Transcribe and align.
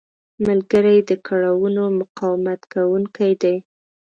ملګری 0.47 0.97
د 1.09 1.11
کړاوونو 1.27 1.83
مقاومت 1.99 2.61
کوونکی 2.73 3.31
دی 3.41 3.55